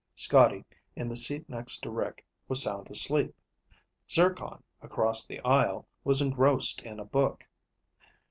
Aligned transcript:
Scotty, 0.15 0.65
in 0.95 1.09
the 1.09 1.15
seat 1.15 1.47
next 1.47 1.83
to 1.83 1.91
Rick, 1.91 2.25
was 2.47 2.63
sound 2.63 2.89
asleep. 2.89 3.35
Zircon, 4.09 4.63
across 4.81 5.27
the 5.27 5.39
aisle, 5.41 5.85
was 6.03 6.23
engrossed 6.23 6.81
in 6.81 6.99
a 6.99 7.05
book. 7.05 7.47